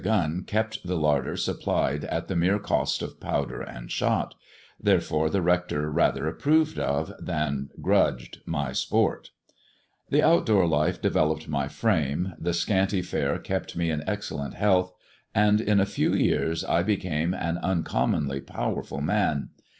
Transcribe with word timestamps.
the 0.01 0.05
gun 0.09 0.41
kept 0.47 0.83
the 0.87 0.97
larder 0.97 1.37
supplied 1.37 2.03
at 2.05 2.27
the 2.27 2.35
mere 2.35 2.57
cost 2.57 3.03
of 3.03 3.19
powder 3.19 3.61
and 3.61 3.91
shot; 3.91 4.33
therefore 4.81 5.29
the 5.29 5.43
Hector 5.43 5.91
rather 5.91 6.27
approved 6.27 6.79
of, 6.79 7.09
than 7.19 7.19
200 7.19 7.19
THE 7.19 7.19
DEAD 7.19 7.27
MAN'S 7.27 7.53
DIAMONDS 7.53 7.83
grudged 7.83 8.41
my 8.47 8.71
sport. 8.73 9.29
The 10.09 10.23
out 10.23 10.45
door 10.47 10.65
life 10.65 10.99
developed 11.03 11.47
my 11.47 11.67
frame, 11.67 12.33
the 12.39 12.55
scanty 12.55 13.03
fare 13.03 13.37
kept 13.37 13.77
me 13.77 13.91
in 13.91 14.03
excellent 14.09 14.55
health, 14.55 14.91
and 15.35 15.61
in 15.61 15.79
a 15.79 15.85
few 15.85 16.15
years 16.15 16.63
I 16.65 16.81
became 16.81 17.35
an 17.35 17.59
uncommonly 17.59 18.41
powerful 18.41 19.01
man. 19.01 19.49